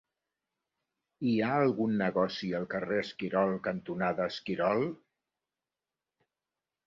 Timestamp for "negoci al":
2.01-2.65